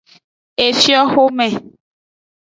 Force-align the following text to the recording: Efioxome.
Efioxome. 0.67 1.47